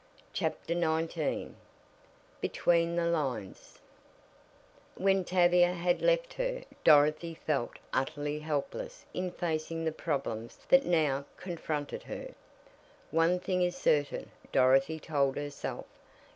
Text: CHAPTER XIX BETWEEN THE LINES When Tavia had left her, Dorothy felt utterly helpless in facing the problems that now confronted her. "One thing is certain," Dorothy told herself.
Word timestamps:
CHAPTER 0.33 0.73
XIX 0.73 1.51
BETWEEN 2.41 2.95
THE 2.95 3.05
LINES 3.05 3.77
When 4.95 5.23
Tavia 5.23 5.73
had 5.73 6.01
left 6.01 6.33
her, 6.33 6.63
Dorothy 6.83 7.35
felt 7.45 7.73
utterly 7.93 8.39
helpless 8.39 9.05
in 9.13 9.29
facing 9.29 9.85
the 9.85 9.91
problems 9.91 10.57
that 10.69 10.87
now 10.87 11.25
confronted 11.37 12.01
her. 12.01 12.33
"One 13.11 13.39
thing 13.39 13.61
is 13.61 13.75
certain," 13.75 14.31
Dorothy 14.51 14.99
told 14.99 15.35
herself. 15.37 15.85